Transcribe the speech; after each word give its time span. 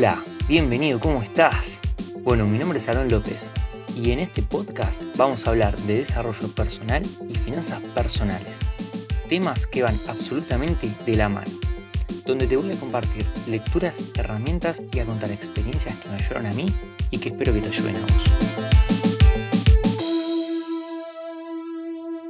Hola, 0.00 0.18
bienvenido, 0.48 0.98
¿cómo 0.98 1.22
estás? 1.22 1.78
Bueno, 2.22 2.46
mi 2.46 2.56
nombre 2.56 2.78
es 2.78 2.88
Aaron 2.88 3.10
López 3.10 3.52
y 3.94 4.12
en 4.12 4.18
este 4.18 4.40
podcast 4.42 5.02
vamos 5.18 5.46
a 5.46 5.50
hablar 5.50 5.76
de 5.76 5.96
desarrollo 5.96 6.48
personal 6.54 7.02
y 7.28 7.34
finanzas 7.34 7.82
personales, 7.94 8.60
temas 9.28 9.66
que 9.66 9.82
van 9.82 9.94
absolutamente 10.08 10.88
de 11.04 11.16
la 11.16 11.28
mano, 11.28 11.50
donde 12.24 12.46
te 12.46 12.56
voy 12.56 12.72
a 12.72 12.80
compartir 12.80 13.26
lecturas, 13.46 14.02
herramientas 14.14 14.82
y 14.90 15.00
a 15.00 15.04
contar 15.04 15.32
experiencias 15.32 15.98
que 15.98 16.08
me 16.08 16.14
ayudaron 16.14 16.46
a 16.46 16.52
mí 16.52 16.74
y 17.10 17.18
que 17.18 17.28
espero 17.28 17.52
que 17.52 17.60
te 17.60 17.68
ayuden 17.68 17.96
a 17.96 18.00
vos. 18.00 18.30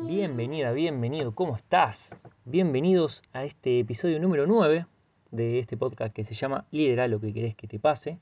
Bienvenida, 0.09 0.73
bienvenido, 0.73 1.37
¿cómo 1.37 1.55
estás? 1.55 2.17
Bienvenidos 2.45 3.23
a 3.33 3.45
este 3.45 3.79
episodio 3.79 4.19
número 4.19 4.49
9 4.49 4.87
de 5.31 5.59
este 5.59 5.77
podcast 5.77 6.13
que 6.13 6.25
se 6.25 6.35
llama 6.35 6.67
Lidera 6.71 7.09
lo 7.09 7.21
que 7.21 7.33
querés 7.33 7.55
que 7.55 7.69
te 7.69 7.79
pase. 7.79 8.19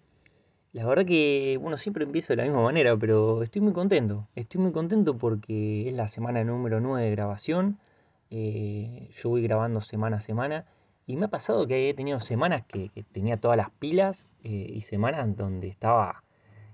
La 0.72 0.86
verdad 0.86 1.06
que, 1.06 1.58
bueno, 1.60 1.78
siempre 1.78 2.04
empiezo 2.04 2.34
de 2.34 2.38
la 2.38 2.42
misma 2.44 2.62
manera, 2.62 2.96
pero 2.96 3.42
estoy 3.42 3.62
muy 3.62 3.72
contento. 3.72 4.28
Estoy 4.34 4.60
muy 4.60 4.72
contento 4.72 5.16
porque 5.16 5.88
es 5.88 5.94
la 5.94 6.08
semana 6.08 6.44
número 6.44 6.80
9 6.80 7.04
de 7.04 7.10
grabación. 7.10 7.78
Eh, 8.30 9.08
yo 9.14 9.30
voy 9.30 9.42
grabando 9.42 9.80
semana 9.80 10.18
a 10.18 10.20
semana. 10.20 10.66
Y 11.06 11.16
me 11.16 11.24
ha 11.24 11.28
pasado 11.28 11.66
que 11.66 11.88
he 11.88 11.94
tenido 11.94 12.20
semanas 12.20 12.64
que, 12.68 12.90
tenía 13.12 13.38
todas 13.38 13.56
las 13.56 13.70
pilas 13.70 14.28
eh, 14.44 14.70
y 14.74 14.82
semanas 14.82 15.34
donde 15.36 15.68
estaba 15.68 16.22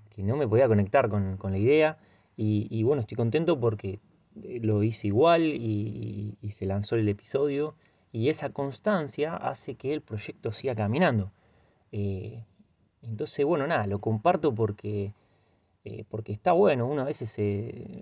que 0.09 0.23
no 0.23 0.35
me 0.35 0.47
podía 0.47 0.67
conectar 0.67 1.07
con, 1.07 1.37
la 1.41 1.57
idea. 1.57 1.97
Y, 2.35 2.83
bueno, 2.83 3.01
estoy 3.01 3.15
contento 3.15 3.59
porque 3.61 3.99
eh, 4.43 4.59
lo 4.61 4.83
hice 4.83 5.07
igual 5.07 5.43
y 5.43 6.37
se 6.49 6.65
lanzó 6.65 6.97
el 6.97 7.07
episodio 7.07 7.75
y 8.15 8.29
esa 8.29 8.47
constancia 8.47 9.35
hace 9.35 9.75
que 9.75 9.93
el 9.93 9.99
proyecto 9.99 10.53
siga 10.53 10.73
caminando. 10.73 11.33
Eh, 11.91 12.45
entonces, 13.01 13.45
bueno, 13.45 13.67
nada, 13.67 13.87
lo 13.87 13.99
comparto 13.99 14.55
porque, 14.55 15.11
eh, 15.83 16.05
porque 16.07 16.31
está 16.31 16.53
bueno. 16.53 16.87
Uno 16.87 17.01
a 17.01 17.03
veces, 17.03 17.29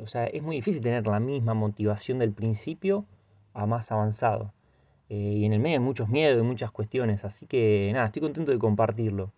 o 0.04 0.06
sea, 0.06 0.26
es 0.26 0.44
muy 0.44 0.58
difícil 0.58 0.84
tener 0.84 1.08
la 1.08 1.20
misma 1.20 1.56
motivación 1.56 2.20
del 2.20 2.32
principio 2.32 3.06
a 3.56 3.66
más 3.66 3.92
avanzado. 3.92 4.54
Eh, 5.10 5.38
y 5.40 5.46
en 5.46 5.54
el 5.54 5.60
medio 5.60 5.78
hay 5.78 5.84
muchos 5.84 6.10
miedos 6.10 6.40
y 6.40 6.46
muchas 6.46 6.70
cuestiones. 6.70 7.26
Así 7.26 7.48
que 7.48 7.90
nada, 7.92 8.06
estoy 8.06 8.22
contento 8.22 8.52
de 8.52 8.60
compartirlo. 8.60 9.32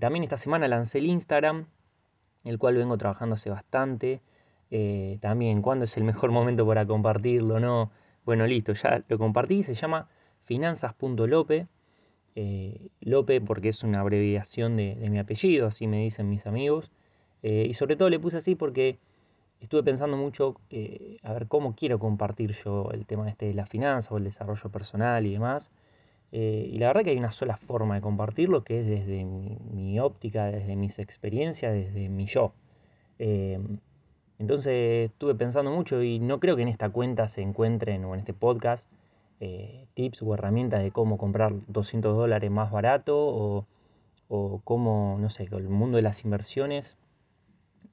también 0.00 0.24
esta 0.24 0.36
semana 0.36 0.66
lancé 0.66 0.98
el 0.98 1.06
Instagram, 1.06 1.66
el 2.42 2.58
cual 2.58 2.74
vengo 2.74 2.98
trabajando 2.98 3.34
hace 3.34 3.48
bastante. 3.48 4.22
también 5.20 5.62
cuándo 5.62 5.84
es 5.84 5.96
el 5.96 6.02
mejor 6.02 6.32
momento 6.32 6.66
para 6.66 6.84
compartirlo, 6.84 7.60
¿no? 7.60 7.92
Bueno, 8.28 8.46
listo, 8.46 8.74
ya 8.74 9.02
lo 9.08 9.16
compartí, 9.16 9.62
se 9.62 9.72
llama 9.72 10.06
finanzas.lope. 10.40 11.66
Eh, 12.34 12.90
Lope 13.00 13.40
porque 13.40 13.70
es 13.70 13.82
una 13.84 14.00
abreviación 14.00 14.76
de, 14.76 14.96
mi 15.08 15.18
apellido, 15.18 15.66
así 15.66 15.86
me 15.86 16.02
dicen 16.02 16.28
mis 16.28 16.46
amigos. 16.46 16.90
Eh, 17.42 17.64
y 17.70 17.72
sobre 17.72 17.96
todo 17.96 18.10
le 18.10 18.20
puse 18.20 18.36
así 18.36 18.54
porque 18.54 18.98
estuve 19.60 19.82
pensando 19.82 20.18
mucho 20.18 20.56
eh, 20.68 21.16
a 21.22 21.32
ver 21.32 21.48
cómo 21.48 21.74
quiero 21.74 21.98
compartir 21.98 22.52
yo 22.52 22.90
el 22.92 23.06
tema 23.06 23.26
este 23.30 23.46
de 23.46 23.54
la 23.54 23.64
finanza 23.64 24.12
o 24.12 24.18
el 24.18 24.24
desarrollo 24.24 24.70
personal 24.70 25.24
y 25.24 25.32
demás. 25.32 25.72
y 26.30 26.76
la 26.78 26.88
verdad 26.88 27.04
que 27.04 27.10
hay 27.12 27.16
una 27.16 27.30
sola 27.30 27.56
forma 27.56 27.94
de 27.94 28.02
compartirlo, 28.02 28.62
que 28.62 28.80
es 28.80 28.86
desde 28.86 29.24
mi, 29.24 29.98
óptica, 30.00 30.44
desde 30.48 30.76
mis 30.76 30.98
experiencias, 30.98 31.72
desde 31.72 32.10
mi 32.10 32.26
yo. 32.26 32.52
Entonces 34.38 35.10
estuve 35.10 35.34
pensando 35.34 35.70
mucho 35.70 36.02
y 36.02 36.20
no 36.20 36.38
creo 36.38 36.56
que 36.56 36.62
en 36.62 36.68
esta 36.68 36.90
cuenta 36.90 37.26
se 37.28 37.42
encuentren 37.42 38.04
o 38.04 38.14
en 38.14 38.20
este 38.20 38.34
podcast 38.34 38.88
eh, 39.40 39.86
tips 39.94 40.22
o 40.22 40.34
herramientas 40.34 40.82
de 40.82 40.90
cómo 40.90 41.18
comprar 41.18 41.52
200 41.68 42.16
dólares 42.16 42.50
más 42.50 42.70
barato 42.70 43.16
o, 43.18 43.66
o 44.28 44.60
cómo, 44.64 45.16
no 45.20 45.30
sé, 45.30 45.48
con 45.48 45.62
el 45.62 45.68
mundo 45.68 45.96
de 45.96 46.02
las 46.02 46.24
inversiones. 46.24 46.98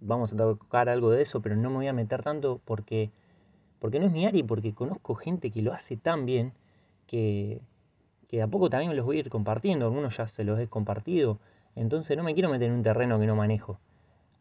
Vamos 0.01 0.33
a 0.33 0.37
tocar 0.37 0.89
algo 0.89 1.11
de 1.11 1.21
eso, 1.21 1.41
pero 1.41 1.55
no 1.55 1.69
me 1.69 1.77
voy 1.77 1.87
a 1.87 1.93
meter 1.93 2.21
tanto 2.23 2.61
porque, 2.65 3.09
porque 3.79 3.99
no 3.99 4.05
es 4.05 4.11
mi 4.11 4.25
área 4.25 4.39
y 4.39 4.43
porque 4.43 4.73
conozco 4.73 5.15
gente 5.15 5.49
que 5.51 5.61
lo 5.61 5.73
hace 5.73 5.97
tan 5.97 6.25
bien 6.25 6.53
que, 7.07 7.61
que 8.27 8.37
de 8.37 8.43
a 8.43 8.47
poco 8.47 8.69
también 8.69 8.95
los 8.95 9.05
voy 9.05 9.17
a 9.17 9.19
ir 9.21 9.29
compartiendo. 9.29 9.85
Algunos 9.85 10.17
ya 10.17 10.27
se 10.27 10.43
los 10.43 10.59
he 10.59 10.67
compartido. 10.67 11.39
Entonces 11.75 12.15
no 12.17 12.23
me 12.23 12.33
quiero 12.33 12.49
meter 12.49 12.69
en 12.69 12.75
un 12.75 12.83
terreno 12.83 13.19
que 13.19 13.27
no 13.27 13.35
manejo. 13.35 13.79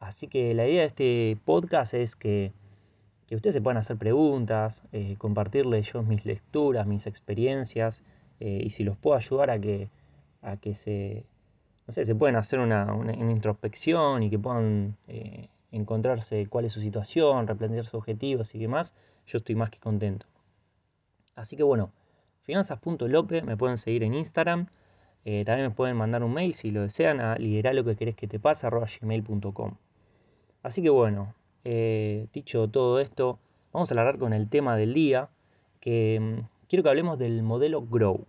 Así 0.04 0.28
que 0.28 0.54
la 0.54 0.66
idea 0.66 0.80
de 0.80 0.86
este 0.86 1.38
podcast 1.46 1.94
es 1.94 2.14
que, 2.14 2.52
ustedes 3.30 3.54
se 3.54 3.62
puedan 3.62 3.78
hacer 3.78 3.96
preguntas, 3.96 4.84
eh, 4.92 5.16
compartirles 5.16 5.92
yo 5.92 6.02
mis 6.02 6.26
lecturas, 6.26 6.86
mis 6.86 7.06
experiencias, 7.06 8.04
eh, 8.38 8.60
y 8.62 8.70
si 8.70 8.84
los 8.84 8.98
puedo 8.98 9.16
ayudar 9.16 9.50
a 9.50 9.58
que, 9.58 9.88
a 10.42 10.58
que 10.58 10.74
se, 10.74 11.24
no 11.86 11.92
sé, 11.92 12.04
se 12.04 12.14
puedan 12.14 12.36
hacer 12.36 12.60
una, 12.60 12.86
introspección 13.30 14.22
y 14.22 14.30
que 14.30 14.38
puedan 14.38 14.96
eh, 15.08 15.48
encontrarse 15.72 16.46
cuál 16.48 16.66
es 16.66 16.72
su 16.74 16.80
situación, 16.80 17.46
replantearse 17.46 17.96
objetivos 17.96 18.54
y 18.54 18.58
demás, 18.58 18.94
yo 19.26 19.38
estoy 19.38 19.54
más 19.54 19.70
que 19.70 19.78
contento. 19.78 20.26
Así 21.34 21.56
que 21.56 21.62
bueno, 21.62 21.92
finanzas.lope, 22.42 23.42
me 23.42 23.56
pueden 23.56 23.78
seguir 23.78 24.02
en 24.02 24.12
Instagram. 24.12 24.66
también 25.24 25.68
me 25.68 25.70
pueden 25.70 25.96
mandar 25.96 26.22
un 26.22 26.34
mail 26.34 26.54
si 26.54 26.70
lo 26.70 26.82
desean 26.82 27.20
a 27.20 27.36
liderar 27.36 27.74
Así 30.64 30.80
que 30.80 30.88
bueno, 30.88 31.34
eh, 31.64 32.26
dicho 32.32 32.68
todo 32.68 32.98
esto, 32.98 33.38
vamos 33.70 33.92
a 33.92 33.94
hablar 33.94 34.18
con 34.18 34.32
el 34.32 34.48
tema 34.48 34.76
del 34.76 34.94
día, 34.94 35.28
que 35.78 36.18
mm, 36.18 36.48
quiero 36.68 36.82
que 36.82 36.88
hablemos 36.88 37.18
del 37.18 37.42
modelo 37.42 37.82
Grow. 37.82 38.24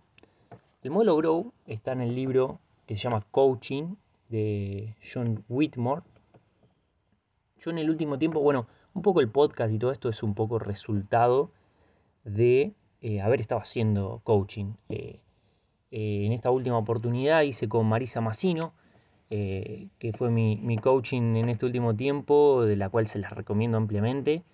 El 0.82 0.90
modelo 0.90 1.16
Grow 1.16 1.52
está 1.66 1.92
en 1.92 2.02
el 2.02 2.14
libro 2.14 2.60
que 2.86 2.94
se 2.94 3.04
llama 3.04 3.24
Coaching 3.30 3.94
de 4.28 4.94
John 5.02 5.46
Whitmore. 5.48 6.02
Yo 7.58 7.70
en 7.70 7.78
el 7.78 7.88
último 7.88 8.18
tiempo, 8.18 8.40
bueno, 8.40 8.66
un 8.92 9.00
poco 9.00 9.22
el 9.22 9.30
podcast 9.30 9.72
y 9.72 9.78
todo 9.78 9.90
esto 9.90 10.10
es 10.10 10.22
un 10.22 10.34
poco 10.34 10.58
resultado 10.58 11.50
de 12.24 12.74
eh, 13.00 13.22
haber 13.22 13.40
estado 13.40 13.62
haciendo 13.62 14.20
coaching. 14.24 14.74
Eh, 14.90 15.20
en 15.90 16.32
esta 16.32 16.50
última 16.50 16.76
oportunidad 16.76 17.40
hice 17.44 17.66
con 17.66 17.86
Marisa 17.86 18.20
Massino, 18.20 18.74
eh, 19.28 19.88
que 19.98 20.12
fue 20.12 20.30
mi, 20.30 20.78
coaching 20.78 21.34
en 21.36 21.48
este 21.48 21.66
último 21.66 21.96
tiempo, 21.96 22.64
de 22.64 22.76
la 22.76 22.88
cual 22.88 23.06
se 23.06 23.18
las 23.18 23.32
recomiendo 23.32 23.76
ampliamente. 23.76 24.44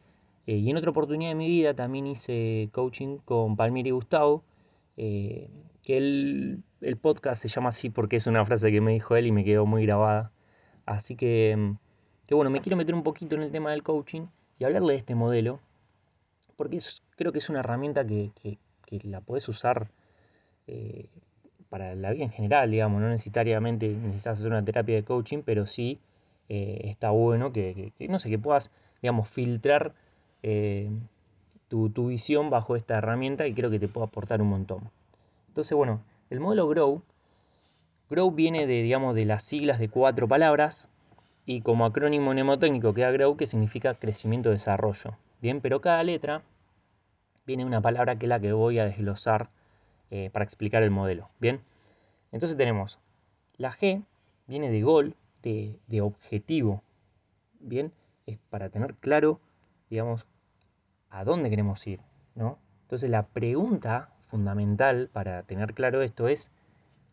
Eh, 0.47 0.56
y 0.56 0.71
en 0.71 0.77
otra 0.77 0.91
oportunidad 0.91 1.31
de 1.31 1.34
mi 1.34 1.49
vida 1.49 1.75
también 1.75 2.06
hice 2.06 2.69
coaching 2.72 3.19
con 3.19 3.56
Palmieri 3.56 3.91
Gustavo, 3.91 4.44
eh, 4.97 5.50
que 5.82 5.97
el, 5.99 6.62
el, 6.81 6.97
podcast 6.97 7.43
se 7.43 7.49
llama 7.49 7.69
así 7.69 7.91
porque 7.91 8.16
es 8.16 8.27
una 8.27 8.44
frase 8.44 8.71
que 8.72 8.81
me 8.81 8.93
dijo 8.93 9.15
él 9.16 9.27
y 9.27 9.32
me 9.32 9.44
quedó 9.44 9.66
muy 9.66 9.84
grabada. 9.84 10.32
Así 10.87 11.16
que, 11.16 11.75
que 12.27 12.34
bueno, 12.34 12.50
me 12.50 12.61
quiero 12.61 12.77
meter 12.77 12.94
un 12.94 13.03
poquito 13.03 13.37
en 13.37 13.43
el 13.43 13.50
tema 13.53 13.71
del 13.71 13.82
coaching 13.82 14.27
y 14.59 14.65
hablarle 14.65 14.94
de 14.94 14.99
este 14.99 15.15
modelo, 15.15 15.61
porque 16.56 16.78
creo 17.16 17.32
que 17.32 17.38
es 17.38 17.50
una 17.50 17.61
herramienta 17.61 18.06
que, 18.06 18.32
que, 18.34 18.59
la 19.05 19.22
puedes 19.22 19.49
usar 19.49 19.91
para 21.72 21.94
la 21.94 22.10
vida 22.12 22.25
en 22.25 22.31
general, 22.31 22.71
digamos, 22.71 23.00
no 23.00 23.09
necesariamente 23.09 23.88
necesitas 23.88 24.38
hacer 24.38 24.53
una 24.53 24.62
terapia 24.62 24.94
de 24.94 25.05
coaching, 25.05 25.38
pero 25.43 25.66
sí 25.66 25.99
eh, 26.50 26.83
está 26.84 27.12
bueno 27.12 27.50
que, 27.50 27.94
no 28.10 28.19
sé, 28.19 28.28
que 28.28 28.38
puedas, 28.38 28.75
digamos, 29.00 29.31
filtrar 29.31 29.94
eh, 30.43 30.91
tu, 31.69 31.88
visión 32.09 32.50
bajo 32.50 32.77
esta 32.77 32.99
herramienta 32.99 33.47
y 33.47 33.55
creo 33.55 33.71
que 33.71 33.78
te 33.78 33.88
puede 33.88 34.06
aportar 34.06 34.43
un 34.43 34.50
montón. 34.50 34.91
Entonces, 35.49 35.75
bueno, 35.75 36.03
el 36.28 36.41
modelo 36.41 36.69
Grow, 36.69 37.00
Grow 38.11 38.31
viene 38.32 38.66
de, 38.66 38.82
digamos, 38.82 39.15
de 39.15 39.25
las 39.25 39.43
siglas 39.43 39.78
de 39.78 39.88
cuatro 39.88 40.28
palabras 40.28 40.91
y 41.47 41.62
como 41.62 41.87
acrónimo 41.87 42.32
mnemotécnico 42.32 42.93
queda 42.93 43.11
Grow, 43.12 43.38
que 43.38 43.47
significa 43.47 43.94
crecimiento-desarrollo. 43.94 45.17
Bien, 45.41 45.62
pero 45.62 45.81
cada 45.81 46.05
letra 46.05 46.43
viene 47.46 47.64
una 47.64 47.81
palabra 47.81 48.19
que 48.19 48.26
es 48.26 48.29
la 48.29 48.41
que 48.41 48.52
voy 48.52 48.79
a 48.79 48.85
desglosar 48.85 49.49
eh, 50.14 50.29
para 50.31 50.44
explicar 50.44 50.82
el 50.82 50.91
modelo. 50.91 51.31
Bien, 51.41 51.62
entonces 52.32 52.56
tenemos 52.56 52.99
la 53.56 53.70
G, 53.70 54.05
viene 54.46 54.70
de 54.70 54.82
gol, 54.82 55.14
de, 55.43 56.00
objetivo. 56.00 56.82
Bien, 57.61 57.93
es 58.26 58.38
para 58.50 58.70
tener 58.70 58.94
claro, 58.96 59.40
digamos, 59.90 60.26
a 61.11 61.25
dónde 61.25 61.50
queremos 61.50 61.87
ir. 61.87 62.00
¿no? 62.34 62.58
Entonces 62.82 63.11
la 63.11 63.26
pregunta 63.26 64.12
fundamental 64.20 65.08
para 65.12 65.43
tener 65.44 65.75
claro 65.75 66.02
esto 66.02 66.26
es, 66.26 66.50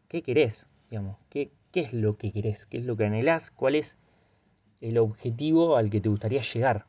¿qué 0.08 0.24
querés? 0.24 0.70
Digamos, 0.90 1.18
¿qué, 1.30 1.52
¿Qué 1.72 1.82
es 1.82 1.94
lo 1.94 2.18
que 2.18 2.32
querés? 2.32 2.66
¿Qué 2.66 2.78
es 2.78 2.86
lo 2.86 2.98
que 2.98 3.06
anhelás? 3.06 3.52
¿Cuál 3.52 3.76
es 3.76 4.00
el 4.82 4.98
objetivo 4.98 5.76
al 5.76 5.92
que 5.92 6.02
te 6.02 6.10
gustaría 6.10 6.42
llegar? 6.42 6.88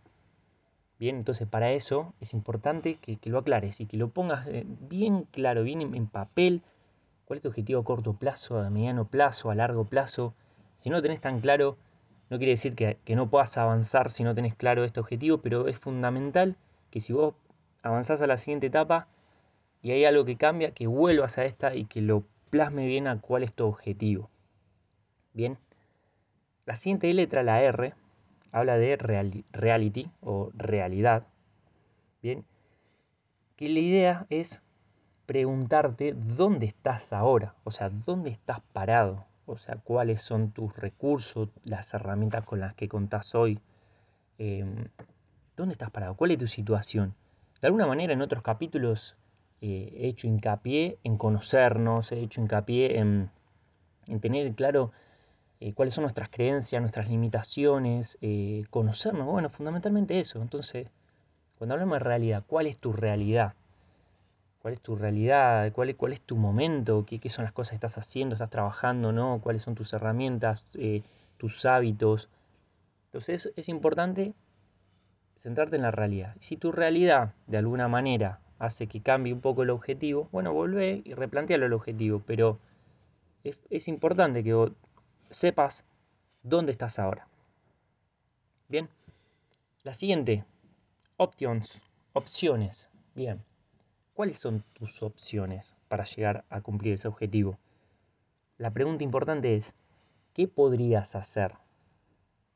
Bien, 0.99 1.17
entonces 1.17 1.47
para 1.47 1.73
eso 1.73 2.15
es 2.21 2.33
importante 2.33 2.97
que, 2.97 3.19
lo 3.25 3.39
aclares 3.39 3.81
y 3.81 3.87
que 3.87 3.99
lo 3.99 4.09
pongas 4.09 4.47
eh, 4.49 4.65
bien 4.67 5.25
claro, 5.31 5.65
bien 5.65 5.83
en, 5.83 6.07
papel, 6.07 6.63
cuál 7.31 7.37
es 7.37 7.43
tu 7.43 7.49
objetivo 7.49 7.79
a 7.79 7.85
corto 7.85 8.15
plazo, 8.15 8.59
a 8.59 8.71
mediano 8.71 9.05
plazo, 9.05 9.53
a 9.53 9.55
largo 9.55 9.85
plazo. 9.85 10.35
Si 10.75 10.91
no 10.91 10.97
lo 10.97 11.03
tenés 11.03 11.21
tan 11.21 11.39
claro, 11.39 11.77
no 12.29 12.39
quiere 12.39 12.51
decir 12.51 12.75
que, 12.75 12.99
no 13.15 13.31
puedas 13.31 13.57
avanzar 13.57 14.11
si 14.11 14.25
no 14.25 14.35
tenés 14.35 14.57
claro 14.57 14.83
este 14.83 14.99
objetivo, 14.99 15.39
pero 15.39 15.69
es 15.69 15.79
fundamental 15.79 16.57
que 16.91 16.99
si 17.01 17.13
vos 17.13 17.35
avanzás 17.85 18.21
a 18.21 18.27
la 18.27 18.37
siguiente 18.37 18.67
etapa 18.67 19.07
y 19.81 19.93
hay 19.93 20.05
algo 20.07 20.25
que 20.25 20.37
cambia, 20.37 20.73
que 20.73 20.89
vuelvas 20.89 21.39
a 21.39 21.45
esta 21.45 21.77
y 21.77 21.85
que 21.85 22.01
lo 22.01 22.25
plasme 22.51 22.85
bien 22.87 23.07
a 23.07 23.21
cuál 23.21 23.45
es 23.45 23.53
tu 23.53 23.65
objetivo. 23.65 24.29
Bien. 25.33 25.57
La 26.67 26.75
siguiente 26.75 27.15
letra, 27.15 27.45
la 27.45 27.63
R, 27.63 27.95
habla 28.51 28.77
de 28.77 28.97
reality 29.53 30.11
o 30.21 30.51
realidad. 30.57 31.29
Bien. 32.25 32.45
Que 33.55 33.69
la 33.69 33.79
idea 33.79 34.27
es 34.31 34.65
preguntarte 35.31 36.13
dónde 36.13 36.67
estás 36.67 37.13
ahora, 37.13 37.55
o 37.63 37.71
sea, 37.71 37.89
dónde 37.89 38.31
estás 38.31 38.59
parado, 38.73 39.27
o 39.47 39.57
sea, 39.59 39.77
cuáles 39.77 40.23
son 40.23 40.51
tus 40.51 40.77
recursos, 40.77 41.51
las 41.63 41.95
herramientas 41.95 42.45
con 42.45 42.59
las 42.59 42.75
que 42.75 42.89
contás 42.89 43.37
hoy, 43.37 43.61
em, 44.39 44.89
dónde 45.55 45.75
estás 45.75 45.93
parado, 45.93 46.17
cuál 46.17 46.33
es 46.33 46.39
tu 46.39 46.49
situación. 46.49 47.15
De 47.61 47.69
alguna 47.69 47.87
manera 47.87 48.13
en 48.13 48.23
otros 48.23 48.43
capítulos 48.43 49.17
eh, 49.61 49.93
he 49.99 50.09
hecho 50.09 50.27
hincapié 50.27 50.99
en 51.05 51.17
conocernos, 51.17 52.11
he 52.11 52.19
hecho 52.19 52.41
hincapié 52.41 52.99
en, 52.99 53.31
tener 54.21 54.53
claro 54.57 54.91
eh, 55.61 55.75
cuáles 55.75 55.95
son 55.95 56.03
nuestras 56.03 56.29
creencias, 56.29 56.83
nuestras 56.83 57.09
limitaciones, 57.09 58.19
eh, 58.21 58.65
conocernos, 58.71 59.29
bueno, 59.29 59.49
fundamentalmente 59.49 60.19
eso. 60.19 60.43
Entonces, 60.43 60.89
cuando 61.57 61.75
hablamos 61.75 62.01
de 62.01 62.05
realidad, 62.05 62.43
¿cuál 62.49 62.67
es 62.67 62.79
tu 62.79 62.93
realidad? 62.93 63.55
Cuál 64.61 64.75
es 64.75 64.81
tu 64.81 64.97
realidad, 64.97 65.73
cuál, 65.73 65.97
cuál 65.97 66.13
es 66.13 66.21
tu 66.21 66.37
momento, 66.37 67.05
¿Qué, 67.07 67.29
son 67.29 67.45
las 67.45 67.53
cosas 67.53 67.71
que 67.71 67.77
estás 67.77 67.99
haciendo, 67.99 68.35
estás 68.35 68.51
trabajando, 68.51 69.13
¿no? 69.13 69.41
cuáles 69.41 69.63
son 69.63 69.75
tus 69.75 69.93
herramientas, 69.93 70.67
eh, 70.75 71.03
tus 71.39 71.65
hábitos. 71.65 72.29
Entonces 73.07 73.53
es 73.57 73.69
importante 73.69 74.35
centrarte 75.37 75.77
en 75.77 75.83
la 75.83 75.91
realidad. 75.91 76.37
Si 76.41 76.57
tu 76.57 76.73
realidad 76.73 77.33
de 77.47 77.59
alguna 77.59 77.89
manera 77.89 78.41
hace 78.59 78.87
que 78.87 79.01
cambie 79.01 79.33
un 79.33 79.41
poco 79.41 79.63
el 79.63 79.71
objetivo, 79.71 80.29
bueno, 80.33 80.53
volvé 80.53 81.01
y 81.05 81.15
replantealo 81.15 81.67
el 81.67 81.73
objetivo, 81.73 82.23
pero 82.27 82.59
es, 83.45 83.63
es 83.71 83.89
importante 83.89 84.45
que 84.45 84.73
sepas 85.31 85.85
dónde 86.43 86.73
estás 86.73 86.99
ahora. 86.99 87.27
Bien, 88.69 88.89
la 89.83 89.95
siguiente, 89.95 90.45
options, 91.17 91.81
opciones. 92.13 92.91
Bien, 93.15 93.43
¿Cuáles 94.21 94.39
son 94.39 94.63
tus 94.75 95.03
opciones 95.03 95.77
para 95.89 96.05
llegar 96.05 96.45
a 96.51 96.61
cumplir 96.61 96.93
ese 96.93 97.09
objetivo? 97.09 97.59
La 98.59 98.71
pregunta 98.71 99.03
importante 99.03 99.57
es, 99.57 99.75
¿qué 100.35 100.47
podrías 100.47 101.17
hacer? 101.17 101.55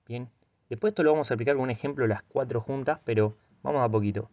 Bien, 0.07 0.29
después 0.69 0.91
esto 0.91 1.03
lo 1.03 1.13
vamos 1.13 1.31
a 1.31 1.35
aplicar 1.35 1.55
con 1.55 1.63
un 1.63 1.71
ejemplo 1.71 2.07
las 2.07 2.23
cuatro 2.23 2.61
juntas, 2.61 3.01
pero 3.07 3.35
vamos 3.63 3.83
a 3.83 3.89
poquito. 3.89 4.29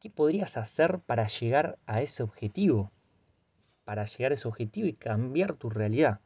¿Qué 0.00 0.08
podrías 0.08 0.56
hacer 0.56 1.00
para 1.00 1.26
llegar 1.26 1.78
a 1.84 2.00
ese 2.00 2.22
objetivo? 2.22 2.90
Para 3.84 4.04
llegar 4.04 4.32
a 4.32 4.36
ese 4.36 4.48
objetivo 4.48 4.88
y 4.88 4.94
cambiar 4.94 5.52
tu 5.52 5.68
realidad. 5.68 6.20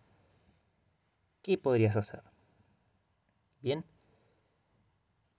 ¿Qué 1.42 1.58
podrías 1.58 1.96
hacer? 1.96 2.22
Bien. 3.60 3.84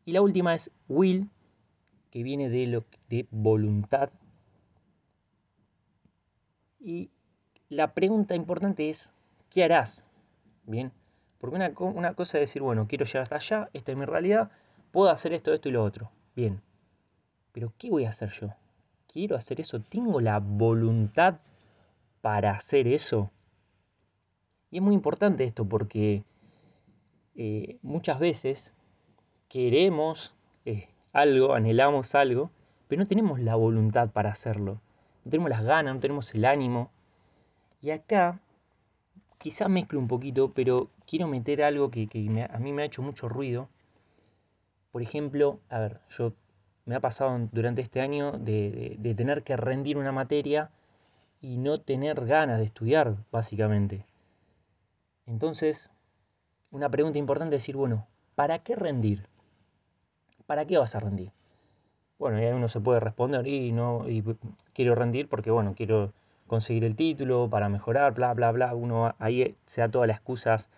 Y 0.03 0.11
la 0.11 0.21
última 0.21 0.53
es 0.53 0.71
will, 0.89 1.29
que 2.11 2.21
viene 2.21 2.49
de, 2.49 2.83
de 3.07 3.27
voluntad 3.31 4.09
y 6.85 7.09
la 7.67 7.95
pregunta 7.95 8.35
importante 8.35 8.91
es, 8.91 9.15
¿qué 9.49 9.63
harás? 9.63 10.07
Bien, 10.67 10.91
porque 11.39 11.55
una, 11.55 11.73
una 11.79 12.13
cosa 12.13 12.37
es 12.37 12.43
decir, 12.43 12.61
bueno, 12.61 12.87
quiero 12.87 13.05
llegar 13.05 13.23
hasta 13.23 13.37
allá, 13.37 13.69
esta 13.73 13.91
es 13.91 13.97
mi 13.97 14.05
realidad, 14.05 14.51
puedo 14.91 15.09
hacer 15.09 15.33
esto, 15.33 15.51
esto 15.51 15.67
y 15.67 15.71
lo 15.71 15.83
otro. 15.83 16.11
Bien, 16.35 16.61
pero 17.51 17.73
¿qué 17.79 17.89
voy 17.89 18.05
a 18.05 18.09
hacer 18.09 18.29
yo? 18.29 18.53
¿Quiero 19.11 19.35
hacer 19.35 19.59
eso? 19.59 19.79
¿Tengo 19.79 20.21
la 20.21 20.39
voluntad 20.39 21.39
para 22.21 22.51
hacer 22.51 22.87
eso? 22.87 23.31
Y 24.69 24.77
es 24.77 24.83
muy 24.83 24.93
importante 24.93 25.43
esto 25.43 25.65
porque 25.65 26.23
eh, 27.33 27.79
muchas 27.81 28.19
veces 28.19 28.73
queremos 29.49 30.35
eh, 30.65 30.89
algo, 31.13 31.55
anhelamos 31.55 32.13
algo, 32.13 32.51
pero 32.87 32.99
no 32.99 33.07
tenemos 33.07 33.39
la 33.39 33.55
voluntad 33.55 34.11
para 34.11 34.29
hacerlo 34.29 34.81
no 35.25 35.31
tenemos 35.31 35.50
las 35.50 35.63
ganas, 35.63 35.95
no 35.95 36.00
tenemos 36.00 36.33
el 36.36 36.45
ánimo. 36.45 36.92
Y 37.81 37.89
acá, 37.89 38.39
quizás 39.39 39.69
mezclo 39.69 40.00
un 40.00 40.07
poquito, 40.07 40.54
pero 40.54 40.89
quiero 41.07 41.27
meter 41.27 41.63
algo 41.63 41.89
que, 41.89 42.07
a 42.50 42.60
mí 42.60 42.72
me 42.72 42.83
ha 42.83 42.86
hecho 42.86 43.01
mucho 43.01 43.27
ruido. 43.27 43.68
Por 44.92 45.01
ejemplo, 45.01 45.60
a 45.69 45.80
ver, 45.80 46.00
yo 46.12 46.33
me 46.86 46.95
ha 46.95 47.00
pasado 47.00 47.50
durante 47.51 47.81
este 47.81 48.01
año 48.01 48.33
de, 48.33 48.95
de 49.00 49.16
tener 49.16 49.44
que 49.44 49.57
rendir 49.57 49.98
una 49.98 50.12
materia 50.12 50.69
y 51.42 51.57
no 51.57 51.81
tener 51.81 52.24
ganas 52.25 52.60
de 52.60 52.66
estudiar, 52.66 53.18
básicamente. 53.31 54.06
Entonces, 55.25 55.89
una 56.69 56.89
pregunta 56.89 57.18
importante 57.18 57.56
es 57.56 57.63
decir, 57.63 57.75
bueno, 57.75 58.07
¿para 58.36 58.60
qué 58.60 58.75
rendir? 58.75 59.28
¿Para 60.45 60.66
qué 60.66 60.78
vas 60.78 60.94
a 60.94 61.00
rendir? 61.00 61.31
Bueno, 62.17 62.41
y 62.41 62.45
ahí 62.45 62.53
uno 62.53 62.69
se 62.69 62.79
puede 62.79 63.00
responder 63.00 63.45
y 63.47 63.71
no 63.71 64.07
y 64.09 64.23
quiero 64.73 64.95
rendir 64.95 65.27
porque 65.27 65.51
bueno, 65.51 65.73
quiero 65.75 66.13
conseguir 66.47 66.85
el 66.85 66.95
título 66.95 67.50
para 67.50 67.69
mejorar, 67.69 68.13
bla 68.13 68.33
bla 68.33 68.51
bla. 68.51 68.73
Uno 68.73 69.13
ahí 69.19 69.56
se 69.65 69.81
da 69.81 69.89
todas 69.89 70.07
las 70.07 70.17
excusas 70.17 70.69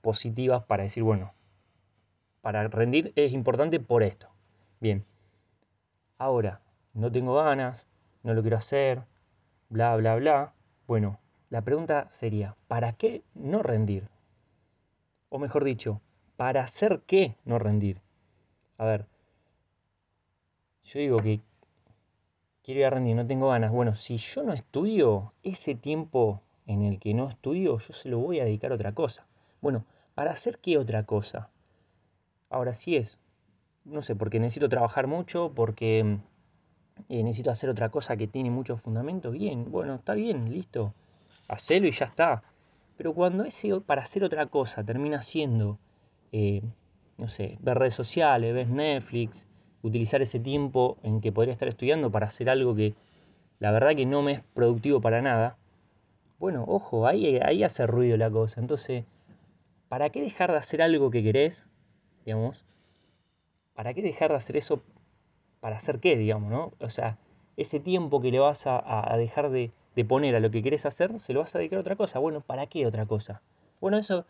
positivas 0.00 0.62
para 0.64 0.84
decir, 0.84 1.02
bueno, 1.02 1.32
para 2.42 2.68
rendir 2.68 3.12
es 3.16 3.32
importante 3.32 3.80
por 3.80 4.02
esto. 4.02 4.28
Bien. 4.80 5.04
Ahora, 6.18 6.60
no 6.92 7.10
tengo 7.10 7.34
ganas, 7.34 7.86
no 8.22 8.34
lo 8.34 8.42
quiero 8.42 8.58
hacer, 8.58 9.02
bla 9.70 9.96
bla 9.96 10.14
bla. 10.16 10.52
Bueno, 10.86 11.18
la 11.50 11.62
pregunta 11.62 12.06
sería, 12.10 12.54
¿para 12.68 12.92
qué 12.92 13.22
no 13.34 13.62
rendir? 13.62 14.08
O 15.28 15.38
mejor 15.38 15.64
dicho, 15.64 16.00
¿para 16.36 16.60
hacer 16.60 17.02
qué 17.06 17.34
no 17.44 17.58
rendir? 17.58 18.00
A 18.78 18.84
ver, 18.84 19.06
yo 20.84 21.00
digo 21.00 21.18
que 21.18 21.40
quiero 22.62 22.80
ir 22.80 22.86
a 22.86 22.90
rendir, 22.90 23.16
no 23.16 23.26
tengo 23.26 23.48
ganas. 23.48 23.72
Bueno, 23.72 23.94
si 23.94 24.16
yo 24.16 24.42
no 24.42 24.52
estudio, 24.52 25.32
ese 25.42 25.74
tiempo 25.74 26.42
en 26.66 26.82
el 26.82 26.98
que 26.98 27.14
no 27.14 27.28
estudio, 27.28 27.78
yo 27.78 27.92
se 27.92 28.08
lo 28.08 28.18
voy 28.18 28.40
a 28.40 28.44
dedicar 28.44 28.72
a 28.72 28.76
otra 28.76 28.92
cosa. 28.92 29.26
Bueno, 29.60 29.84
¿para 30.14 30.30
hacer 30.30 30.58
qué 30.58 30.78
otra 30.78 31.04
cosa? 31.04 31.50
Ahora 32.50 32.74
sí 32.74 32.96
es, 32.96 33.18
no 33.84 34.02
sé, 34.02 34.14
porque 34.14 34.40
necesito 34.40 34.68
trabajar 34.68 35.06
mucho, 35.06 35.52
porque 35.54 36.18
eh, 37.08 37.22
necesito 37.22 37.50
hacer 37.50 37.70
otra 37.70 37.90
cosa 37.90 38.16
que 38.16 38.26
tiene 38.26 38.50
mucho 38.50 38.76
fundamento. 38.76 39.30
Bien, 39.30 39.70
bueno, 39.70 39.94
está 39.96 40.14
bien, 40.14 40.50
listo. 40.50 40.94
Hacelo 41.48 41.86
y 41.86 41.90
ya 41.90 42.06
está. 42.06 42.42
Pero 42.96 43.12
cuando 43.12 43.44
ese 43.44 43.80
para 43.80 44.02
hacer 44.02 44.24
otra 44.24 44.46
cosa 44.46 44.84
termina 44.84 45.20
siendo, 45.20 45.78
eh, 46.32 46.62
no 47.18 47.28
sé, 47.28 47.58
ver 47.60 47.78
redes 47.78 47.94
sociales, 47.94 48.54
ves 48.54 48.68
Netflix, 48.68 49.46
utilizar 49.84 50.22
ese 50.22 50.40
tiempo 50.40 50.96
en 51.02 51.20
que 51.20 51.30
podría 51.30 51.52
estar 51.52 51.68
estudiando 51.68 52.10
para 52.10 52.26
hacer 52.26 52.48
algo 52.48 52.74
que 52.74 52.94
la 53.60 53.70
verdad 53.70 53.94
que 53.94 54.06
no 54.06 54.22
me 54.22 54.32
es 54.32 54.42
productivo 54.54 55.00
para 55.00 55.22
nada, 55.22 55.56
bueno, 56.38 56.64
ojo, 56.66 57.06
ahí, 57.06 57.38
ahí 57.42 57.62
hace 57.62 57.86
ruido 57.86 58.16
la 58.16 58.30
cosa. 58.30 58.60
Entonces, 58.60 59.04
¿para 59.88 60.10
qué 60.10 60.20
dejar 60.20 60.50
de 60.50 60.58
hacer 60.58 60.82
algo 60.82 61.10
que 61.10 61.22
querés? 61.22 61.68
Digamos, 62.24 62.64
¿para 63.74 63.94
qué 63.94 64.02
dejar 64.02 64.30
de 64.30 64.36
hacer 64.36 64.56
eso? 64.56 64.82
¿Para 65.60 65.76
hacer 65.76 66.00
qué, 66.00 66.16
digamos, 66.16 66.50
no? 66.50 66.72
O 66.80 66.90
sea, 66.90 67.18
ese 67.56 67.78
tiempo 67.78 68.20
que 68.20 68.30
le 68.30 68.38
vas 68.38 68.66
a, 68.66 69.14
dejar 69.16 69.50
de, 69.50 69.70
poner 70.08 70.34
a 70.34 70.40
lo 70.40 70.50
que 70.50 70.62
querés 70.62 70.86
hacer, 70.86 71.18
se 71.20 71.32
lo 71.32 71.40
vas 71.40 71.54
a 71.54 71.58
dedicar 71.58 71.78
a 71.78 71.80
otra 71.80 71.96
cosa. 71.96 72.18
Bueno, 72.18 72.40
¿para 72.40 72.66
qué 72.66 72.86
otra 72.86 73.06
cosa? 73.06 73.42
Bueno, 73.80 73.98
eso 73.98 74.24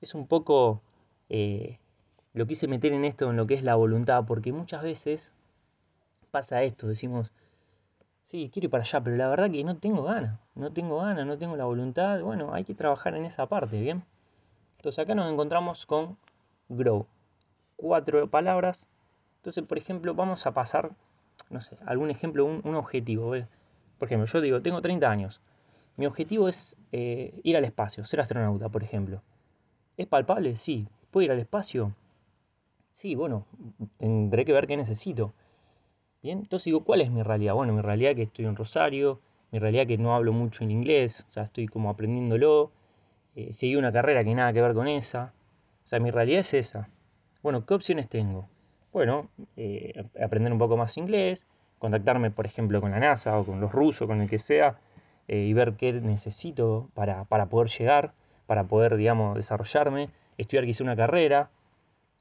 es 0.00 0.14
un 0.14 0.26
poco 0.26 0.80
eh, 1.28 1.78
lo 2.34 2.46
quise 2.46 2.68
meter 2.68 2.92
en 2.92 3.04
esto, 3.04 3.30
en 3.30 3.36
lo 3.36 3.46
que 3.46 3.54
es 3.54 3.62
la 3.62 3.74
voluntad, 3.74 4.24
porque 4.26 4.52
muchas 4.52 4.82
veces 4.82 5.32
pasa 6.30 6.62
esto, 6.62 6.86
decimos, 6.86 7.32
sí, 8.22 8.50
quiero 8.52 8.66
ir 8.66 8.70
para 8.70 8.82
allá, 8.82 9.00
pero 9.02 9.16
la 9.16 9.28
verdad 9.28 9.50
que 9.50 9.64
no 9.64 9.76
tengo 9.76 10.02
ganas, 10.02 10.38
no 10.54 10.72
tengo 10.72 10.98
ganas, 10.98 11.26
no 11.26 11.38
tengo 11.38 11.56
la 11.56 11.64
voluntad, 11.64 12.20
bueno, 12.20 12.52
hay 12.52 12.64
que 12.64 12.74
trabajar 12.74 13.14
en 13.14 13.24
esa 13.24 13.46
parte, 13.46 13.80
¿bien? 13.80 14.04
Entonces 14.76 14.98
acá 14.98 15.14
nos 15.14 15.32
encontramos 15.32 15.86
con 15.86 16.16
grow, 16.68 17.06
cuatro 17.76 18.28
palabras, 18.28 18.86
entonces 19.38 19.64
por 19.64 19.78
ejemplo 19.78 20.14
vamos 20.14 20.46
a 20.46 20.52
pasar, 20.52 20.90
no 21.50 21.60
sé, 21.60 21.78
algún 21.86 22.10
ejemplo, 22.10 22.44
un, 22.44 22.74
objetivo, 22.74 23.34
por 23.98 24.06
ejemplo, 24.06 24.26
yo 24.26 24.40
digo, 24.40 24.62
tengo 24.62 24.82
30 24.82 25.10
años, 25.10 25.40
mi 25.98 26.06
objetivo 26.06 26.46
es 26.46 26.76
eh, 26.92 27.40
ir 27.42 27.56
al 27.56 27.64
espacio, 27.64 28.04
ser 28.04 28.20
astronauta, 28.20 28.68
por 28.68 28.84
ejemplo. 28.84 29.20
¿Es 29.96 30.06
palpable? 30.06 30.56
Sí. 30.56 30.86
¿Puedo 31.10 31.24
ir 31.24 31.32
al 31.32 31.40
espacio? 31.40 31.92
Sí, 33.00 33.14
bueno, 33.14 33.46
tendré 33.96 34.44
que 34.44 34.52
ver 34.52 34.66
qué 34.66 34.76
necesito. 34.76 35.32
Bien, 36.20 36.38
entonces 36.40 36.64
digo, 36.64 36.82
¿cuál 36.82 37.00
es 37.00 37.12
mi 37.12 37.22
realidad? 37.22 37.54
Bueno, 37.54 37.72
mi 37.72 37.80
realidad 37.80 38.10
es 38.10 38.16
que 38.16 38.22
estoy 38.24 38.46
en 38.46 38.56
Rosario, 38.56 39.20
mi 39.52 39.60
realidad 39.60 39.82
es 39.82 39.88
que 39.88 39.98
no 39.98 40.16
hablo 40.16 40.32
mucho 40.32 40.64
en 40.64 40.72
inglés, 40.72 41.24
o 41.28 41.32
sea, 41.32 41.44
estoy 41.44 41.68
como 41.68 41.90
aprendiéndolo, 41.90 42.72
eh, 43.36 43.52
seguí 43.52 43.76
una 43.76 43.92
carrera 43.92 44.24
que 44.24 44.34
nada 44.34 44.52
que 44.52 44.62
ver 44.62 44.74
con 44.74 44.88
esa, 44.88 45.32
o 45.84 45.86
sea, 45.88 46.00
mi 46.00 46.10
realidad 46.10 46.40
es 46.40 46.54
esa. 46.54 46.88
Bueno, 47.40 47.64
¿qué 47.66 47.74
opciones 47.74 48.08
tengo? 48.08 48.48
Bueno, 48.92 49.28
eh, 49.56 49.92
aprender 50.20 50.52
un 50.52 50.58
poco 50.58 50.76
más 50.76 50.96
inglés, 50.96 51.46
contactarme, 51.78 52.32
por 52.32 52.46
ejemplo, 52.46 52.80
con 52.80 52.90
la 52.90 52.98
NASA 52.98 53.38
o 53.38 53.44
con 53.46 53.60
los 53.60 53.70
rusos, 53.72 54.08
con 54.08 54.20
el 54.22 54.28
que 54.28 54.40
sea, 54.40 54.80
eh, 55.28 55.38
y 55.44 55.52
ver 55.52 55.74
qué 55.76 55.92
necesito 55.92 56.90
para, 56.94 57.26
para 57.26 57.46
poder 57.48 57.68
llegar. 57.68 58.12
para 58.46 58.64
poder, 58.64 58.96
digamos, 58.96 59.36
desarrollarme, 59.36 60.10
estudiar 60.38 60.64
quizá 60.66 60.82
una 60.84 60.96
carrera. 60.96 61.50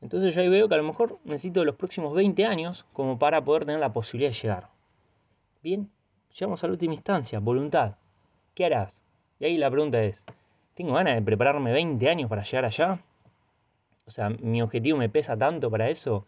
Entonces 0.02 0.36
yo 0.36 0.42
ahí 0.42 0.50
veo 0.50 0.70
que 0.70 0.76
a 0.76 0.78
lo 0.78 0.84
mejor 0.84 1.20
necesito 1.24 1.64
los 1.66 1.76
próximos 1.76 2.14
20 2.14 2.46
años 2.46 2.86
como 2.94 3.18
para 3.18 3.44
poder 3.44 3.66
tener 3.66 3.80
la 3.80 3.94
posibilidad 3.94 4.30
de 4.30 4.38
llegar. 4.38 4.70
Bien, 5.64 5.90
llegamos 6.38 6.64
a 6.64 6.68
la 6.68 6.74
última 6.74 6.94
instancia, 6.94 7.40
voluntad. 7.40 7.96
¿Qué 8.54 8.66
harás? 8.66 9.04
Y 9.40 9.46
ahí 9.46 9.58
la 9.58 9.72
pregunta 9.72 10.04
es, 10.04 10.24
¿tengo 10.74 10.94
ganas 10.94 11.16
de 11.16 11.22
prepararme 11.22 11.72
20 11.72 12.10
años 12.10 12.30
para 12.30 12.44
llegar 12.44 12.66
allá? 12.66 13.04
O 14.06 14.12
sea, 14.12 14.30
mi 14.30 14.62
objetivo 14.62 14.98
me 14.98 15.10
pesa 15.10 15.36
tanto 15.38 15.70
para 15.70 15.90
eso. 15.90 16.26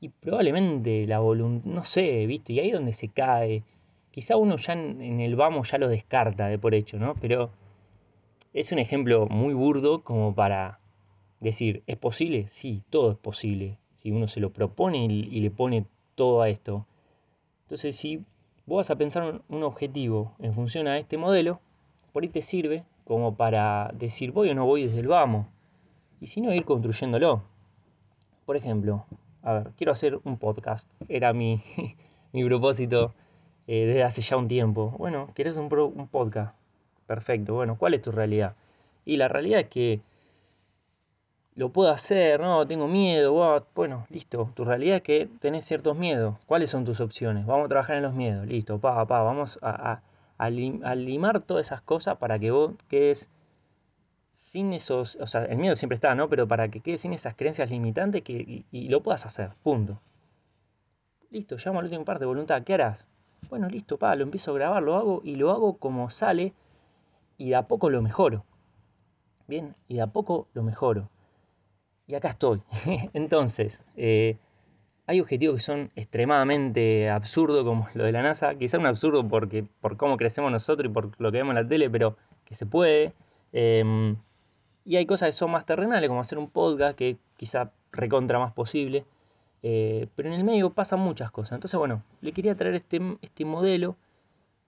Y 0.00 0.08
probablemente 0.08 1.06
la 1.06 1.18
voluntad, 1.18 1.70
no 1.70 1.84
sé, 1.84 2.26
viste, 2.26 2.54
y 2.54 2.60
ahí 2.60 2.68
es 2.68 2.74
donde 2.74 2.92
se 2.92 3.08
cae. 3.08 3.62
Quizá 4.10 4.36
uno 4.36 4.56
ya 4.56 4.72
en, 4.72 5.20
el 5.20 5.36
vamos 5.36 5.70
ya 5.70 5.78
lo 5.78 5.88
descarta 5.88 6.46
de 6.46 6.58
por 6.58 6.74
hecho, 6.74 6.98
¿no? 6.98 7.14
Pero 7.20 7.50
es 8.52 8.70
un 8.72 8.78
ejemplo 8.78 9.26
muy 9.26 9.54
burdo 9.54 10.02
como 10.02 10.34
para 10.34 10.78
decir, 11.48 11.82
¿es 11.86 11.96
posible? 11.96 12.46
Sí, 12.48 12.82
todo 12.90 13.12
es 13.12 13.18
posible. 13.18 13.78
Si 13.94 14.10
uno 14.10 14.28
se 14.28 14.40
lo 14.40 14.50
propone 14.50 15.04
y, 15.04 15.40
le 15.40 15.50
pone 15.50 15.86
todo 16.14 16.42
a 16.42 16.48
esto. 16.48 16.86
Entonces, 17.62 17.96
si 17.96 18.18
vos 18.66 18.78
vas 18.78 18.90
a 18.90 18.96
pensar 18.96 19.42
un, 19.48 19.62
objetivo 19.62 20.34
en 20.40 20.54
función 20.54 20.86
a 20.88 20.98
este 20.98 21.18
modelo, 21.18 21.60
por 22.12 22.22
ahí 22.22 22.28
te 22.28 22.42
sirve 22.42 22.84
como 23.04 23.36
para 23.36 23.90
decir, 23.94 24.32
voy 24.32 24.50
o 24.50 24.54
no 24.54 24.66
voy 24.66 24.84
desde 24.84 25.00
el 25.00 25.08
vamos. 25.08 25.46
Y 26.20 26.26
si 26.26 26.40
no, 26.40 26.52
ir 26.52 26.64
construyéndolo. 26.64 27.42
Por 28.46 28.56
ejemplo, 28.56 29.06
a 29.42 29.52
ver, 29.52 29.72
quiero 29.76 29.92
hacer 29.92 30.20
un 30.24 30.38
podcast. 30.38 30.90
Era 31.08 31.32
mi, 31.32 31.60
mi 32.32 32.44
propósito 32.44 33.14
eh, 33.66 33.86
desde 33.86 34.02
hace 34.02 34.22
ya 34.22 34.36
un 34.36 34.48
tiempo. 34.48 34.94
Bueno, 34.98 35.30
¿querés 35.34 35.56
un, 35.56 35.72
un 35.72 36.08
podcast? 36.08 36.54
Perfecto, 37.06 37.54
bueno, 37.54 37.76
¿cuál 37.78 37.94
es 37.94 38.02
tu 38.02 38.10
realidad? 38.10 38.56
Y 39.04 39.18
la 39.18 39.28
realidad 39.28 39.60
es 39.60 39.68
que 39.68 40.00
lo 41.56 41.68
puedo 41.70 41.90
hacer, 41.90 42.40
no, 42.40 42.66
tengo 42.66 42.88
miedo, 42.88 43.64
bueno, 43.74 44.06
listo, 44.10 44.50
tu 44.54 44.64
realidad 44.64 44.96
es 44.96 45.02
que 45.02 45.28
tenés 45.38 45.64
ciertos 45.64 45.96
miedos. 45.96 46.36
¿Cuáles 46.46 46.70
son 46.70 46.84
tus 46.84 47.00
opciones? 47.00 47.46
Vamos 47.46 47.66
a 47.66 47.68
trabajar 47.68 47.96
en 47.96 48.02
los 48.02 48.14
miedos, 48.14 48.46
listo, 48.46 48.78
pa, 48.80 49.06
pa, 49.06 49.22
vamos 49.22 49.58
a, 49.62 50.02
a, 50.38 50.50
limar 50.50 51.40
todas 51.40 51.66
esas 51.66 51.80
cosas 51.80 52.16
para 52.16 52.38
que 52.38 52.50
vos 52.50 52.72
quedes 52.88 53.30
sin 54.32 54.72
esos, 54.72 55.16
o 55.20 55.26
sea, 55.28 55.44
el 55.44 55.58
miedo 55.58 55.76
siempre 55.76 55.94
está, 55.94 56.14
¿no? 56.16 56.28
Pero 56.28 56.48
para 56.48 56.68
que 56.68 56.80
quedes 56.80 57.02
sin 57.02 57.12
esas 57.12 57.36
creencias 57.36 57.70
limitantes 57.70 58.22
que, 58.22 58.64
y, 58.70 58.88
lo 58.88 59.02
puedas 59.02 59.24
hacer, 59.24 59.50
punto. 59.62 60.00
Listo, 61.30 61.56
llamo 61.64 61.78
a 61.78 61.82
la 61.82 61.86
última 61.86 62.04
parte, 62.04 62.24
voluntad, 62.24 62.62
¿qué 62.64 62.74
harás? 62.74 63.06
Bueno, 63.48 63.68
listo, 63.68 63.96
pa, 63.96 64.16
lo 64.16 64.24
empiezo 64.24 64.50
a 64.50 64.54
grabar, 64.54 64.82
lo 64.82 64.96
hago 64.96 65.20
y 65.22 65.36
lo 65.36 65.52
hago 65.52 65.76
como 65.78 66.10
sale 66.10 66.52
y 67.38 67.50
de 67.50 67.56
a 67.56 67.68
poco 67.68 67.90
lo 67.90 68.02
mejoro. 68.02 68.44
Bien, 69.46 69.76
y 69.86 69.96
de 69.96 70.02
a 70.02 70.08
poco 70.08 70.48
lo 70.54 70.64
mejoro. 70.64 71.10
Y 72.06 72.14
acá 72.14 72.28
estoy. 72.28 72.62
Entonces, 73.14 73.84
eh, 73.96 74.36
hay 75.06 75.20
objetivos 75.20 75.56
que 75.56 75.62
son 75.62 75.90
extremadamente 75.96 77.10
absurdos, 77.10 77.64
como 77.64 77.88
lo 77.94 78.04
de 78.04 78.12
la 78.12 78.22
NASA. 78.22 78.54
Quizá 78.54 78.78
un 78.78 78.86
absurdo 78.86 79.26
porque, 79.26 79.64
por 79.80 79.96
cómo 79.96 80.16
crecemos 80.16 80.50
nosotros 80.50 80.90
y 80.90 80.92
por 80.92 81.10
lo 81.20 81.30
que 81.32 81.38
vemos 81.38 81.52
en 81.52 81.62
la 81.62 81.68
tele, 81.68 81.90
pero 81.90 82.16
que 82.44 82.54
se 82.54 82.66
puede. 82.66 83.14
Em, 83.52 84.16
y 84.84 84.96
hay 84.96 85.06
cosas 85.06 85.28
que 85.28 85.32
son 85.32 85.50
más 85.50 85.64
terrenales, 85.66 86.08
como 86.08 86.20
hacer 86.20 86.38
un 86.38 86.50
podcast, 86.50 86.96
que 86.96 87.16
quizá 87.36 87.72
recontra 87.92 88.38
más 88.38 88.52
posible. 88.52 89.04
Eh, 89.62 90.08
pero 90.14 90.28
en 90.28 90.34
el 90.34 90.44
medio 90.44 90.70
pasan 90.70 91.00
muchas 91.00 91.30
cosas. 91.30 91.52
Entonces, 91.52 91.78
bueno, 91.78 92.02
le 92.20 92.32
quería 92.32 92.54
traer 92.54 92.74
este, 92.74 93.00
este 93.22 93.46
modelo, 93.46 93.96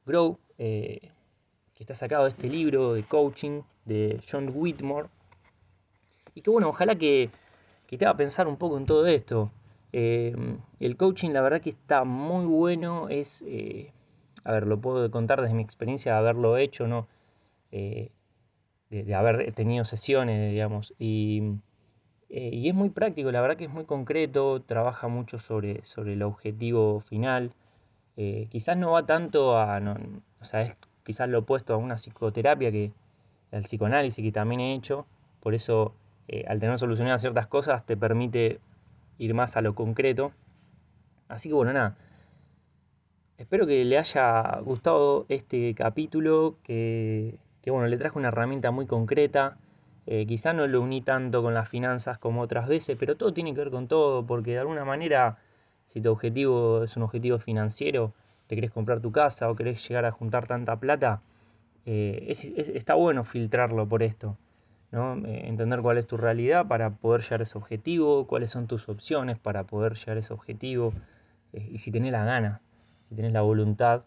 Grow, 0.07 0.39
eh, 0.59 1.13
que 1.75 1.83
está 1.83 1.95
sacado 1.95 2.25
de 2.25 2.31
este 2.31 2.49
libro 2.49 2.95
de 2.95 3.03
coaching 3.03 3.61
de 3.85 4.21
John 4.31 4.51
Whitmore. 4.55 5.09
Y 6.37 6.43
que 6.43 6.51
bueno, 6.51 6.69
ojalá 6.69 6.95
que, 6.95 7.31
que 7.89 7.99
te 7.99 8.05
haga 8.05 8.17
pensar 8.17 8.47
un 8.47 8.57
poco 8.57 8.77
en 8.77 8.87
todo 8.87 9.07
esto. 9.07 9.51
Eh, 9.93 10.37
el 10.79 10.97
coaching 10.99 11.31
la 11.31 11.41
verdad 11.41 11.63
que 11.63 11.71
está 11.71 12.05
muy 12.05 12.45
bueno, 12.45 13.09
es, 13.09 13.43
eh, 13.49 13.93
a 14.45 14.53
ver, 14.53 14.67
lo 14.67 14.79
puedo 14.79 15.11
contar 15.11 15.41
desde 15.41 15.55
mi 15.55 15.63
experiencia 15.63 16.13
de 16.13 16.19
haberlo 16.19 16.59
hecho, 16.59 16.87
¿no? 16.87 17.09
Eh, 17.73 18.11
de, 18.91 19.15
haber 19.15 19.51
tenido 19.53 19.87
sesiones, 19.87 20.53
digamos, 20.53 20.95
y, 20.99 21.43
y, 22.29 22.69
es 22.69 22.75
muy 22.75 22.91
práctico, 22.91 23.33
la 23.33 23.41
verdad 23.41 23.57
que 23.57 23.65
es 23.65 23.71
muy 23.71 23.85
concreto, 23.85 24.61
trabaja 24.63 25.09
mucho 25.09 25.39
sobre, 25.39 25.85
sobre 25.85 26.13
el 26.13 26.23
objetivo 26.23 27.01
final, 27.01 27.53
quizás 28.51 28.77
no 28.77 28.93
va 28.93 29.07
tanto 29.07 29.59
a, 29.59 29.81
no, 29.81 29.97
o 30.41 30.45
sea, 30.45 30.63
es 30.63 30.77
quizás 31.05 31.29
lo 31.29 31.41
opuesto 31.41 31.75
a 31.75 31.79
una 31.79 31.97
psicoterapia 31.97 32.71
que 32.71 32.93
el 33.51 33.63
psicoanálisis 33.65 34.23
que 34.23 34.33
también 34.33 34.61
he 34.61 34.75
hecho, 34.75 35.07
por 35.41 35.55
eso 35.55 35.95
eh, 36.29 36.45
al 36.49 36.59
tener 36.61 36.79
solucionadas 36.79 37.21
ciertas 37.21 37.47
cosas 37.47 37.85
te 37.85 37.97
permite 37.97 38.61
ir 39.19 39.35
más 39.35 39.57
a 39.57 39.61
lo 39.61 39.75
concreto. 39.75 40.33
Así 41.29 41.49
que 41.49 41.55
bueno, 41.55 41.73
nada. 41.73 41.97
Espero 43.39 43.67
que 43.67 43.85
le 43.85 43.99
haya 43.99 44.61
gustado 44.61 45.27
este 45.29 45.75
capítulo, 45.75 46.57
que, 46.63 47.39
bueno, 47.67 47.87
le 47.87 47.99
traje 47.99 48.19
una 48.19 48.29
herramienta 48.29 48.71
muy 48.71 48.87
concreta. 48.87 49.59
Eh, 50.07 50.25
quizá 50.27 50.53
no 50.55 50.67
lo 50.67 50.81
uní 50.81 51.03
tanto 51.03 51.43
con 51.43 51.53
las 51.53 51.69
finanzas 51.69 52.17
como 52.19 52.41
otras 52.41 52.67
veces, 52.67 52.97
pero 52.99 53.17
todo 53.17 53.35
tiene 53.35 53.53
que 53.53 53.61
ver 53.61 53.71
con 53.71 53.89
todo, 53.89 54.25
porque 54.25 54.53
de 54.53 54.61
alguna 54.61 54.85
manera, 54.85 55.39
si 55.85 56.01
tu 56.01 56.11
objetivo 56.11 56.85
es 56.85 56.97
un 56.97 57.03
objetivo 57.03 57.39
financiero, 57.39 58.13
te 58.47 58.55
querés 58.55 58.71
comprar 58.71 59.01
tu 59.01 59.13
casa 59.13 59.51
o 59.51 59.57
querés 59.57 59.87
llegar 59.87 60.07
a 60.07 60.13
juntar 60.13 60.47
tanta 60.47 60.77
plata, 60.77 61.21
eh, 61.85 62.29
está 62.29 62.95
bueno 62.95 63.25
filtrarlo 63.25 63.87
por 63.87 64.03
esto. 64.03 64.37
¿No? 64.97 65.17
Eh, 65.27 65.47
entender 65.47 65.83
cuál 65.83 65.99
es 65.99 66.07
tu 66.07 66.17
realidad 66.17 66.67
para 66.67 66.91
poder 66.91 67.23
llegar 67.23 67.41
a 67.41 67.43
ese 67.45 67.57
objetivo, 67.57 68.27
cuáles 68.27 68.51
son 68.51 68.67
tus 68.67 68.89
opciones 68.89 69.39
para 69.39 69.65
poder 69.65 69.95
llegar 69.95 70.17
a 70.17 70.21
ese 70.21 70.33
objetivo, 70.33 70.93
eh, 71.53 71.69
y 71.71 71.79
si 71.79 71.93
tenés 71.93 72.11
la 72.11 72.25
gana, 72.25 72.61
si 73.03 73.15
tenés 73.15 73.33
la 73.33 73.43
voluntad 73.43 74.05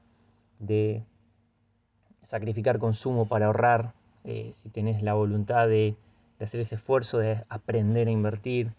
de 0.60 1.06
sacrificar 2.22 2.80
consumo 2.80 3.28
para 3.28 3.46
ahorrar, 3.46 3.94
si 4.52 4.70
tenés 4.70 5.02
la 5.02 5.14
voluntad 5.14 5.68
de, 5.68 5.96
hacer 6.40 6.60
ese 6.60 6.76
esfuerzo 6.76 7.18
de 7.18 7.44
aprender 7.50 8.08
a 8.08 8.12
invertir, 8.12 8.74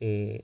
y 0.00 0.42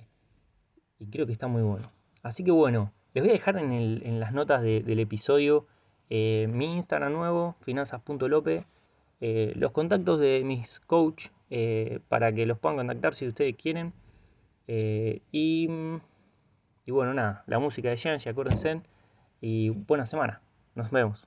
creo 1.11 1.27
que 1.27 1.33
está 1.33 1.49
muy 1.49 1.63
bueno. 1.63 1.91
Así 2.23 2.45
que 2.45 2.53
bueno, 2.53 2.93
les 3.15 3.25
voy 3.25 3.31
a 3.31 3.33
dejar 3.33 3.57
en, 3.57 4.21
las 4.21 4.33
notas 4.33 4.63
del 4.63 5.01
episodio 5.01 5.67
eh, 6.11 6.49
mi 6.53 6.77
Instagram 6.77 7.13
nuevo, 7.13 7.57
finanzas.lope, 7.61 8.67
eh, 9.27 9.55
los 9.57 9.73
contactos 9.73 10.21
de 10.21 10.43
mis 10.45 10.81
coach 10.81 11.29
eh, 11.49 12.01
para 12.09 12.31
que 12.31 12.45
los 12.45 12.59
puedan 12.59 12.77
contactar 12.77 13.15
si 13.15 13.27
ustedes 13.27 13.57
quieren. 13.57 13.95
y, 14.67 15.71
y, 16.85 16.91
bueno, 16.93 17.15
nada, 17.15 17.43
la 17.47 17.59
música 17.59 17.89
de 17.89 17.97
Jean, 17.97 18.19
acuérdense. 18.29 18.83
Y 19.41 19.71
buena 19.71 20.05
semana. 20.05 20.43
Nos 20.75 20.91
vemos. 20.91 21.27